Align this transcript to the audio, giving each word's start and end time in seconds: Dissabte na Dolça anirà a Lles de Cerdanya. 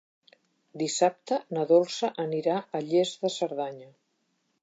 Dissabte 0.81 1.37
na 1.57 1.65
Dolça 1.73 2.09
anirà 2.25 2.57
a 2.79 2.83
Lles 2.87 3.13
de 3.25 3.33
Cerdanya. 3.37 3.93